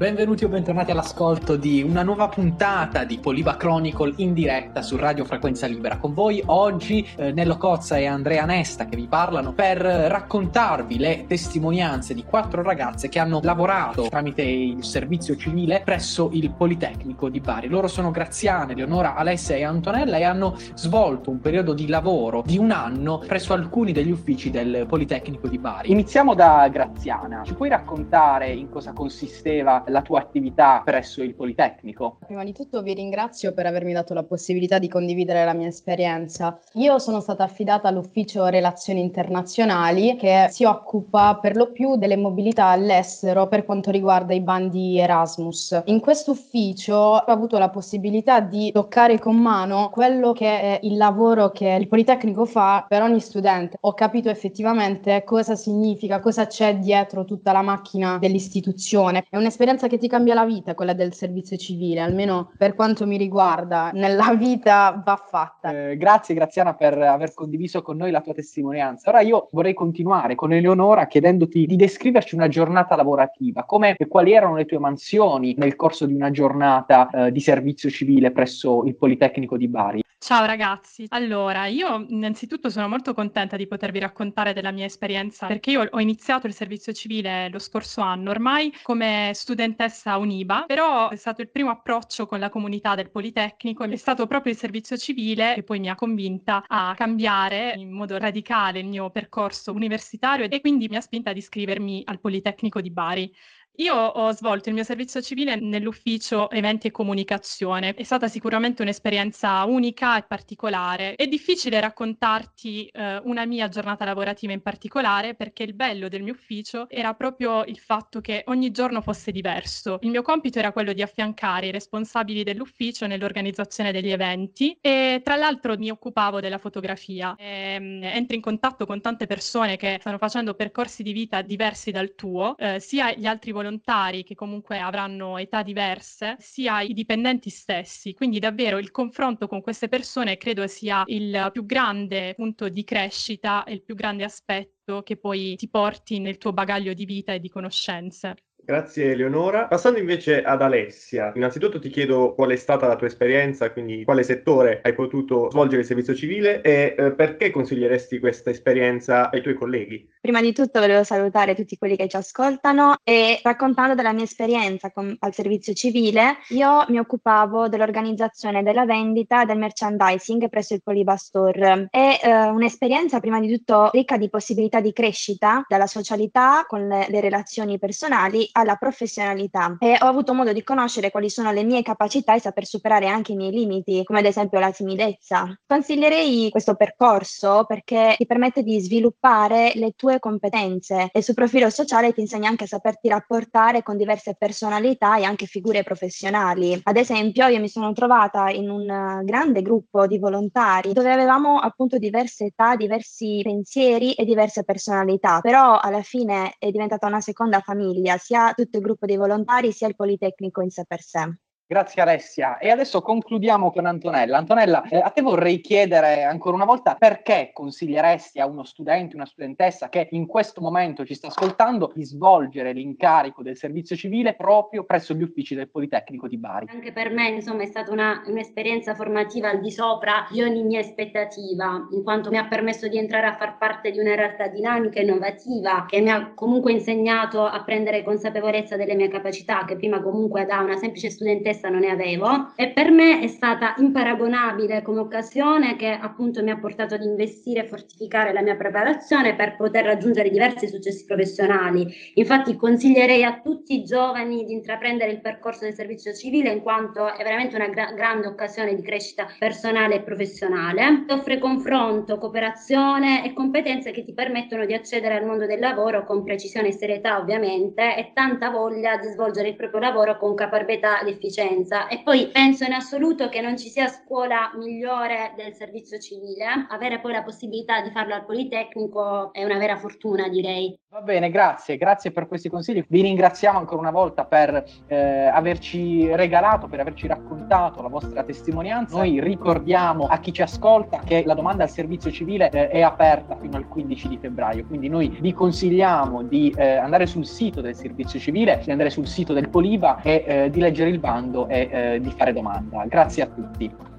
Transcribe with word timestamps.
Benvenuti 0.00 0.46
o 0.46 0.48
bentornati 0.48 0.92
all'ascolto 0.92 1.56
di 1.56 1.82
una 1.82 2.02
nuova 2.02 2.28
puntata 2.28 3.04
di 3.04 3.18
Poliva 3.18 3.58
Chronicle 3.58 4.14
in 4.16 4.32
diretta 4.32 4.80
su 4.80 4.96
Radio 4.96 5.26
Frequenza 5.26 5.66
Libera. 5.66 5.98
Con 5.98 6.14
voi 6.14 6.42
oggi 6.46 7.06
eh, 7.16 7.32
Nello 7.32 7.58
Cozza 7.58 7.98
e 7.98 8.06
Andrea 8.06 8.46
Nesta 8.46 8.86
che 8.86 8.96
vi 8.96 9.06
parlano 9.06 9.52
per 9.52 9.76
raccontarvi 9.76 10.96
le 10.96 11.26
testimonianze 11.28 12.14
di 12.14 12.24
quattro 12.24 12.62
ragazze 12.62 13.10
che 13.10 13.18
hanno 13.18 13.40
lavorato 13.42 14.08
tramite 14.08 14.40
il 14.40 14.82
servizio 14.84 15.36
civile 15.36 15.82
presso 15.84 16.30
il 16.32 16.50
Politecnico 16.50 17.28
di 17.28 17.40
Bari. 17.40 17.68
Loro 17.68 17.86
sono 17.86 18.10
Graziane, 18.10 18.74
Leonora, 18.74 19.16
Alessia 19.16 19.56
e 19.56 19.64
Antonella 19.64 20.16
e 20.16 20.24
hanno 20.24 20.56
svolto 20.72 21.28
un 21.28 21.40
periodo 21.40 21.74
di 21.74 21.88
lavoro 21.88 22.42
di 22.46 22.56
un 22.56 22.70
anno 22.70 23.18
presso 23.18 23.52
alcuni 23.52 23.92
degli 23.92 24.10
uffici 24.10 24.48
del 24.48 24.86
Politecnico 24.88 25.46
di 25.46 25.58
Bari. 25.58 25.90
Iniziamo 25.90 26.34
da 26.34 26.66
Graziana. 26.72 27.42
Ci 27.44 27.52
puoi 27.52 27.68
raccontare 27.68 28.50
in 28.50 28.70
cosa 28.70 28.94
consisteva 28.94 29.84
la 29.90 30.02
tua 30.02 30.20
attività 30.20 30.82
presso 30.84 31.22
il 31.22 31.34
Politecnico? 31.34 32.18
Prima 32.26 32.44
di 32.44 32.52
tutto 32.52 32.82
vi 32.82 32.94
ringrazio 32.94 33.52
per 33.52 33.66
avermi 33.66 33.92
dato 33.92 34.14
la 34.14 34.22
possibilità 34.22 34.78
di 34.78 34.88
condividere 34.88 35.44
la 35.44 35.52
mia 35.52 35.68
esperienza. 35.68 36.58
Io 36.74 36.98
sono 36.98 37.20
stata 37.20 37.44
affidata 37.44 37.88
all'ufficio 37.88 38.46
Relazioni 38.46 39.00
Internazionali 39.00 40.16
che 40.16 40.46
si 40.50 40.64
occupa 40.64 41.38
per 41.40 41.56
lo 41.56 41.72
più 41.72 41.96
delle 41.96 42.16
mobilità 42.16 42.66
all'estero 42.66 43.48
per 43.48 43.64
quanto 43.64 43.90
riguarda 43.90 44.34
i 44.34 44.40
bandi 44.40 44.98
Erasmus. 44.98 45.82
In 45.86 46.00
questo 46.00 46.32
ufficio 46.32 46.94
ho 46.94 47.16
avuto 47.16 47.58
la 47.58 47.70
possibilità 47.70 48.40
di 48.40 48.70
toccare 48.72 49.18
con 49.18 49.36
mano 49.36 49.90
quello 49.90 50.32
che 50.32 50.60
è 50.60 50.80
il 50.82 50.96
lavoro 50.96 51.50
che 51.50 51.76
il 51.78 51.88
Politecnico 51.88 52.44
fa 52.44 52.84
per 52.88 53.02
ogni 53.02 53.20
studente. 53.20 53.76
Ho 53.80 53.94
capito 53.94 54.28
effettivamente 54.28 55.24
cosa 55.24 55.54
significa, 55.54 56.20
cosa 56.20 56.46
c'è 56.46 56.78
dietro 56.78 57.24
tutta 57.24 57.52
la 57.52 57.62
macchina 57.62 58.18
dell'istituzione. 58.18 59.24
È 59.28 59.36
un'esperienza 59.36 59.79
esperienza 59.80 59.88
che 59.88 59.98
ti 59.98 60.08
cambia 60.08 60.34
la 60.34 60.44
vita, 60.44 60.74
quella 60.74 60.92
del 60.92 61.14
servizio 61.14 61.56
civile, 61.56 62.00
almeno 62.00 62.52
per 62.58 62.74
quanto 62.74 63.06
mi 63.06 63.16
riguarda, 63.16 63.90
nella 63.94 64.34
vita 64.34 65.00
va 65.04 65.16
fatta. 65.16 65.70
Eh, 65.70 65.96
grazie 65.96 66.34
Graziana 66.34 66.74
per 66.74 66.98
aver 66.98 67.32
condiviso 67.32 67.80
con 67.80 67.96
noi 67.96 68.10
la 68.10 68.20
tua 68.20 68.34
testimonianza. 68.34 69.08
Ora 69.08 69.20
io 69.20 69.48
vorrei 69.52 69.72
continuare 69.72 70.34
con 70.34 70.52
Eleonora 70.52 71.06
chiedendoti 71.06 71.64
di 71.66 71.76
descriverci 71.76 72.34
una 72.34 72.48
giornata 72.48 72.96
lavorativa, 72.96 73.64
come 73.64 73.94
e 73.96 74.06
quali 74.06 74.32
erano 74.32 74.56
le 74.56 74.66
tue 74.66 74.78
mansioni 74.78 75.54
nel 75.56 75.76
corso 75.76 76.04
di 76.04 76.14
una 76.14 76.30
giornata 76.30 77.08
eh, 77.10 77.32
di 77.32 77.40
servizio 77.40 77.88
civile 77.88 78.32
presso 78.32 78.84
il 78.84 78.96
Politecnico 78.96 79.56
di 79.56 79.68
Bari. 79.68 80.02
Ciao 80.22 80.44
ragazzi, 80.44 81.06
allora 81.08 81.64
io 81.66 82.04
innanzitutto 82.08 82.68
sono 82.68 82.88
molto 82.88 83.14
contenta 83.14 83.56
di 83.56 83.66
potervi 83.66 83.98
raccontare 84.00 84.52
della 84.52 84.70
mia 84.70 84.84
esperienza 84.84 85.46
perché 85.46 85.70
io 85.70 85.88
ho 85.90 85.98
iniziato 85.98 86.46
il 86.46 86.52
servizio 86.52 86.92
civile 86.92 87.48
lo 87.48 87.58
scorso 87.58 88.02
anno 88.02 88.28
ormai 88.28 88.70
come 88.82 89.30
studentessa 89.60 90.16
UNIBA, 90.16 90.64
però 90.66 91.10
è 91.10 91.16
stato 91.16 91.42
il 91.42 91.50
primo 91.50 91.68
approccio 91.68 92.24
con 92.24 92.38
la 92.38 92.48
comunità 92.48 92.94
del 92.94 93.10
Politecnico, 93.10 93.84
è 93.84 93.96
stato 93.96 94.26
proprio 94.26 94.52
il 94.52 94.58
servizio 94.58 94.96
civile 94.96 95.52
che 95.54 95.62
poi 95.62 95.80
mi 95.80 95.90
ha 95.90 95.94
convinta 95.94 96.64
a 96.66 96.94
cambiare 96.96 97.74
in 97.76 97.90
modo 97.90 98.16
radicale 98.16 98.78
il 98.78 98.86
mio 98.86 99.10
percorso 99.10 99.72
universitario 99.72 100.48
e 100.48 100.60
quindi 100.62 100.88
mi 100.88 100.96
ha 100.96 101.02
spinta 101.02 101.30
ad 101.30 101.36
iscrivermi 101.36 102.02
al 102.06 102.20
Politecnico 102.20 102.80
di 102.80 102.90
Bari. 102.90 103.34
Io 103.76 103.94
ho 103.94 104.30
svolto 104.32 104.68
il 104.68 104.74
mio 104.74 104.84
servizio 104.84 105.22
civile 105.22 105.56
nell'ufficio 105.56 106.50
eventi 106.50 106.88
e 106.88 106.90
comunicazione. 106.90 107.94
È 107.94 108.02
stata 108.02 108.28
sicuramente 108.28 108.82
un'esperienza 108.82 109.64
unica 109.64 110.18
e 110.18 110.24
particolare. 110.24 111.14
È 111.14 111.26
difficile 111.26 111.80
raccontarti 111.80 112.86
eh, 112.88 113.20
una 113.24 113.46
mia 113.46 113.68
giornata 113.68 114.04
lavorativa 114.04 114.52
in 114.52 114.60
particolare 114.60 115.34
perché 115.34 115.62
il 115.62 115.72
bello 115.72 116.08
del 116.08 116.22
mio 116.22 116.34
ufficio 116.34 116.90
era 116.90 117.14
proprio 117.14 117.64
il 117.64 117.78
fatto 117.78 118.20
che 118.20 118.42
ogni 118.48 118.70
giorno 118.70 119.00
fosse 119.00 119.32
diverso. 119.32 119.96
Il 120.02 120.10
mio 120.10 120.20
compito 120.20 120.58
era 120.58 120.72
quello 120.72 120.92
di 120.92 121.00
affiancare 121.00 121.68
i 121.68 121.70
responsabili 121.70 122.42
dell'ufficio 122.42 123.06
nell'organizzazione 123.06 123.92
degli 123.92 124.10
eventi 124.10 124.76
e 124.78 125.22
tra 125.24 125.36
l'altro 125.36 125.78
mi 125.78 125.88
occupavo 125.90 126.40
della 126.40 126.58
fotografia. 126.58 127.34
E, 127.34 127.76
ehm, 127.76 128.02
entri 128.02 128.36
in 128.36 128.42
contatto 128.42 128.84
con 128.84 129.00
tante 129.00 129.24
persone 129.26 129.76
che 129.78 129.96
stanno 130.00 130.18
facendo 130.18 130.52
percorsi 130.52 131.02
di 131.02 131.12
vita 131.12 131.40
diversi 131.40 131.90
dal 131.92 132.14
tuo, 132.14 132.56
eh, 132.58 132.78
sia 132.78 133.14
gli 133.14 133.24
altri 133.24 133.52
volontari 133.52 133.59
volontari 133.60 134.24
che 134.24 134.34
comunque 134.34 134.78
avranno 134.78 135.36
età 135.38 135.62
diverse, 135.62 136.36
sia 136.38 136.80
i 136.80 136.92
dipendenti 136.94 137.50
stessi. 137.50 138.14
Quindi 138.14 138.38
davvero 138.38 138.78
il 138.78 138.90
confronto 138.90 139.46
con 139.46 139.60
queste 139.60 139.88
persone 139.88 140.36
credo 140.38 140.66
sia 140.66 141.02
il 141.06 141.50
più 141.52 141.64
grande 141.66 142.34
punto 142.34 142.68
di 142.68 142.84
crescita 142.84 143.64
e 143.64 143.74
il 143.74 143.82
più 143.82 143.94
grande 143.94 144.24
aspetto 144.24 145.02
che 145.02 145.16
poi 145.16 145.56
ti 145.56 145.68
porti 145.68 146.18
nel 146.18 146.38
tuo 146.38 146.52
bagaglio 146.52 146.94
di 146.94 147.04
vita 147.04 147.32
e 147.32 147.40
di 147.40 147.48
conoscenze. 147.48 148.34
Grazie 148.70 149.10
Eleonora. 149.10 149.66
Passando 149.66 149.98
invece 149.98 150.44
ad 150.44 150.62
Alessia, 150.62 151.32
innanzitutto 151.34 151.80
ti 151.80 151.88
chiedo 151.88 152.34
qual 152.36 152.50
è 152.50 152.56
stata 152.56 152.86
la 152.86 152.94
tua 152.94 153.08
esperienza, 153.08 153.72
quindi 153.72 154.04
quale 154.04 154.22
settore 154.22 154.78
hai 154.84 154.94
potuto 154.94 155.50
svolgere 155.50 155.80
il 155.80 155.88
servizio 155.88 156.14
civile 156.14 156.60
e 156.60 156.94
eh, 156.96 157.10
perché 157.10 157.50
consiglieresti 157.50 158.20
questa 158.20 158.50
esperienza 158.50 159.28
ai 159.28 159.42
tuoi 159.42 159.54
colleghi? 159.54 160.08
Prima 160.20 160.40
di 160.40 160.52
tutto 160.52 160.78
volevo 160.78 161.02
salutare 161.02 161.56
tutti 161.56 161.76
quelli 161.78 161.96
che 161.96 162.06
ci 162.06 162.14
ascoltano 162.14 162.98
e 163.02 163.40
raccontando 163.42 163.96
della 163.96 164.12
mia 164.12 164.22
esperienza 164.22 164.92
con, 164.92 165.16
al 165.18 165.34
servizio 165.34 165.72
civile, 165.72 166.36
io 166.50 166.84
mi 166.90 166.98
occupavo 167.00 167.68
dell'organizzazione 167.68 168.62
della 168.62 168.84
vendita 168.84 169.44
del 169.44 169.58
merchandising 169.58 170.48
presso 170.48 170.74
il 170.74 170.82
Polibastor. 170.84 171.88
È 171.90 172.20
eh, 172.22 172.44
un'esperienza 172.50 173.18
prima 173.18 173.40
di 173.40 173.52
tutto 173.52 173.90
ricca 173.92 174.16
di 174.16 174.30
possibilità 174.30 174.80
di 174.80 174.92
crescita 174.92 175.64
dalla 175.66 175.88
socialità 175.88 176.66
con 176.68 176.86
le, 176.86 177.06
le 177.08 177.20
relazioni 177.20 177.76
personali 177.80 178.48
alla 178.60 178.76
professionalità 178.76 179.76
e 179.78 179.96
ho 180.00 180.06
avuto 180.06 180.34
modo 180.34 180.52
di 180.52 180.62
conoscere 180.62 181.10
quali 181.10 181.30
sono 181.30 181.52
le 181.52 181.64
mie 181.64 181.82
capacità 181.82 182.34
e 182.34 182.40
saper 182.40 182.66
superare 182.66 183.08
anche 183.08 183.32
i 183.32 183.36
miei 183.36 183.50
limiti, 183.50 184.02
come 184.04 184.20
ad 184.20 184.24
esempio 184.24 184.58
la 184.58 184.70
timidezza. 184.70 185.52
Consiglierei 185.66 186.50
questo 186.50 186.74
percorso 186.74 187.64
perché 187.66 188.14
ti 188.16 188.26
permette 188.26 188.62
di 188.62 188.80
sviluppare 188.80 189.72
le 189.74 189.92
tue 189.96 190.18
competenze 190.18 191.08
e 191.12 191.22
sul 191.22 191.34
profilo 191.34 191.70
sociale 191.70 192.12
ti 192.12 192.20
insegna 192.20 192.48
anche 192.48 192.64
a 192.64 192.68
saperti 192.68 193.08
rapportare 193.08 193.82
con 193.82 193.96
diverse 193.96 194.34
personalità 194.38 195.16
e 195.16 195.24
anche 195.24 195.46
figure 195.46 195.82
professionali. 195.82 196.78
Ad 196.82 196.96
esempio, 196.96 197.46
io 197.46 197.60
mi 197.60 197.68
sono 197.68 197.92
trovata 197.92 198.50
in 198.50 198.68
un 198.70 199.20
grande 199.24 199.62
gruppo 199.62 200.06
di 200.06 200.18
volontari 200.18 200.92
dove 200.92 201.12
avevamo 201.12 201.58
appunto 201.58 201.98
diverse 201.98 202.46
età, 202.46 202.76
diversi 202.76 203.40
pensieri 203.42 204.12
e 204.14 204.24
diverse 204.24 204.64
personalità, 204.64 205.40
però 205.40 205.78
alla 205.78 206.02
fine 206.02 206.54
è 206.58 206.70
diventata 206.70 207.06
una 207.06 207.20
seconda 207.20 207.60
famiglia, 207.60 208.16
sia 208.18 208.49
tutto 208.54 208.76
il 208.78 208.82
gruppo 208.82 209.06
dei 209.06 209.16
volontari 209.16 209.72
sia 209.72 209.88
il 209.88 209.96
Politecnico 209.96 210.62
in 210.62 210.70
sé 210.70 210.84
per 210.86 211.02
sé. 211.02 211.38
Grazie 211.70 212.02
Alessia. 212.02 212.58
E 212.58 212.68
adesso 212.68 213.00
concludiamo 213.00 213.70
con 213.70 213.86
Antonella. 213.86 214.38
Antonella, 214.38 214.82
eh, 214.88 214.96
a 214.96 215.10
te 215.10 215.22
vorrei 215.22 215.60
chiedere 215.60 216.24
ancora 216.24 216.56
una 216.56 216.64
volta 216.64 216.96
perché 216.96 217.50
consiglieresti 217.52 218.40
a 218.40 218.46
uno 218.46 218.64
studente, 218.64 219.14
una 219.14 219.24
studentessa 219.24 219.88
che 219.88 220.08
in 220.10 220.26
questo 220.26 220.60
momento 220.60 221.04
ci 221.04 221.14
sta 221.14 221.28
ascoltando 221.28 221.92
di 221.94 222.02
svolgere 222.02 222.72
l'incarico 222.72 223.44
del 223.44 223.56
servizio 223.56 223.94
civile 223.94 224.34
proprio 224.34 224.82
presso 224.82 225.14
gli 225.14 225.22
uffici 225.22 225.54
del 225.54 225.70
Politecnico 225.70 226.26
di 226.26 226.38
Bari. 226.38 226.66
Anche 226.70 226.90
per 226.90 227.12
me, 227.12 227.28
insomma, 227.28 227.62
è 227.62 227.66
stata 227.66 227.92
una, 227.92 228.20
un'esperienza 228.26 228.96
formativa 228.96 229.50
al 229.50 229.60
di 229.60 229.70
sopra 229.70 230.26
di 230.28 230.42
ogni 230.42 230.64
mia 230.64 230.80
aspettativa, 230.80 231.86
in 231.92 232.02
quanto 232.02 232.30
mi 232.30 232.38
ha 232.38 232.48
permesso 232.48 232.88
di 232.88 232.98
entrare 232.98 233.28
a 233.28 233.36
far 233.36 233.58
parte 233.58 233.92
di 233.92 234.00
una 234.00 234.16
realtà 234.16 234.48
dinamica 234.48 234.98
e 234.98 235.04
innovativa 235.04 235.86
che 235.88 236.00
mi 236.00 236.10
ha 236.10 236.32
comunque 236.34 236.72
insegnato 236.72 237.44
a 237.44 237.62
prendere 237.62 238.02
consapevolezza 238.02 238.74
delle 238.74 238.96
mie 238.96 239.06
capacità, 239.06 239.64
che 239.64 239.76
prima 239.76 240.02
comunque 240.02 240.44
da 240.46 240.58
una 240.58 240.76
semplice 240.76 241.10
studentessa 241.10 241.58
stessa 241.60 241.68
non 241.68 241.80
ne 241.80 241.90
avevo 241.90 242.52
e 242.56 242.70
per 242.70 242.90
me 242.90 243.20
è 243.20 243.26
stata 243.26 243.74
imparagonabile 243.76 244.82
come 244.82 245.00
occasione 245.00 245.76
che 245.76 245.90
appunto 245.90 246.42
mi 246.42 246.50
ha 246.50 246.58
portato 246.58 246.94
ad 246.94 247.02
investire 247.02 247.60
e 247.60 247.68
fortificare 247.68 248.32
la 248.32 248.40
mia 248.40 248.56
preparazione 248.56 249.36
per 249.36 249.56
poter 249.56 249.84
raggiungere 249.84 250.30
diversi 250.30 250.66
successi 250.66 251.04
professionali. 251.04 251.86
Infatti 252.14 252.56
consiglierei 252.56 253.22
a 253.22 253.40
tutti 253.40 253.78
i 253.78 253.84
giovani 253.84 254.44
di 254.44 254.54
intraprendere 254.54 255.12
il 255.12 255.20
percorso 255.20 255.64
del 255.64 255.74
servizio 255.74 256.14
civile 256.14 256.50
in 256.50 256.62
quanto 256.62 257.12
è 257.12 257.22
veramente 257.22 257.56
una 257.56 257.68
gra- 257.68 257.92
grande 257.92 258.26
occasione 258.26 258.74
di 258.74 258.82
crescita 258.82 259.26
personale 259.38 259.96
e 259.96 260.00
professionale. 260.00 261.04
Offre 261.08 261.38
confronto, 261.38 262.18
cooperazione 262.18 263.24
e 263.24 263.32
competenze 263.34 263.90
che 263.90 264.02
ti 264.02 264.14
permettono 264.14 264.64
di 264.64 264.72
accedere 264.72 265.16
al 265.16 265.26
mondo 265.26 265.46
del 265.46 265.58
lavoro 265.58 266.04
con 266.04 266.24
precisione 266.24 266.68
e 266.68 266.72
serietà 266.72 267.18
ovviamente 267.18 267.96
e 267.96 268.12
tanta 268.14 268.50
voglia 268.50 268.96
di 268.96 269.08
svolgere 269.08 269.48
il 269.48 269.56
proprio 269.56 269.80
lavoro 269.80 270.16
con 270.16 270.34
caparbietà 270.34 271.00
ed 271.00 271.08
efficienza 271.08 271.49
esperienza 271.50 271.88
e 271.88 272.00
poi 272.02 272.28
penso 272.28 272.64
in 272.64 272.72
assoluto 272.72 273.28
che 273.28 273.40
non 273.40 273.58
ci 273.58 273.68
sia 273.68 273.88
scuola 273.88 274.50
migliore 274.56 275.32
del 275.36 275.52
servizio 275.54 275.98
civile. 275.98 276.66
Avere 276.68 277.00
poi 277.00 277.12
la 277.12 277.22
possibilità 277.22 277.80
di 277.80 277.90
farlo 277.90 278.14
al 278.14 278.24
Politecnico 278.24 279.32
è 279.32 279.44
una 279.44 279.58
vera 279.58 279.76
fortuna, 279.76 280.28
direi. 280.28 280.78
Va 280.92 281.02
bene, 281.02 281.30
grazie, 281.30 281.76
grazie 281.76 282.10
per 282.10 282.26
questi 282.26 282.48
consigli. 282.48 282.84
Vi 282.88 283.02
ringraziamo 283.02 283.58
ancora 283.58 283.80
una 283.80 283.92
volta 283.92 284.24
per 284.24 284.64
eh, 284.88 284.96
averci 284.96 286.12
regalato, 286.16 286.66
per 286.66 286.80
averci 286.80 287.06
raccontato 287.06 287.80
la 287.80 287.88
vostra 287.88 288.24
testimonianza. 288.24 288.96
Noi 288.96 289.20
ricordiamo 289.20 290.06
a 290.06 290.18
chi 290.18 290.32
ci 290.32 290.42
ascolta 290.42 290.98
che 290.98 291.22
la 291.24 291.34
domanda 291.34 291.62
al 291.62 291.70
servizio 291.70 292.10
civile 292.10 292.50
eh, 292.50 292.70
è 292.70 292.80
aperta 292.82 293.36
fino 293.36 293.56
al 293.56 293.68
15 293.68 294.08
di 294.08 294.18
febbraio, 294.18 294.66
quindi 294.66 294.88
noi 294.88 295.16
vi 295.20 295.32
consigliamo 295.32 296.22
di 296.24 296.52
eh, 296.56 296.74
andare 296.76 297.06
sul 297.06 297.24
sito 297.24 297.60
del 297.60 297.76
servizio 297.76 298.18
civile, 298.18 298.60
di 298.64 298.72
andare 298.72 298.90
sul 298.90 299.06
sito 299.06 299.32
del 299.32 299.48
Poliva 299.48 300.02
e 300.02 300.24
eh, 300.26 300.50
di 300.50 300.58
leggere 300.58 300.90
il 300.90 300.98
bando 300.98 301.39
e 301.48 301.68
eh, 301.70 302.00
di 302.00 302.10
fare 302.10 302.32
domanda. 302.32 302.84
Grazie 302.86 303.22
a 303.22 303.26
tutti. 303.26 303.90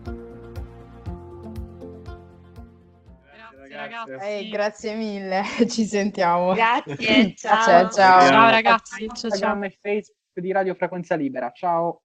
ragazzi. 3.81 4.25
Eh, 4.25 4.49
grazie 4.49 4.95
mille, 4.95 5.43
ci 5.67 5.85
sentiamo. 5.85 6.53
Grazie, 6.53 7.33
ciao. 7.35 7.63
Ciao, 7.63 7.89
ciao. 7.89 8.27
Ciao 8.27 8.49
ragazzi, 8.49 9.05
ciao 9.05 9.15
ciao. 9.15 9.29
Instagram 9.29 9.63
e 9.63 9.77
Facebook 9.81 10.17
di 10.33 10.51
Radio 10.51 10.75
Frequenza 10.75 11.15
Libera. 11.15 11.51
Ciao. 11.51 12.01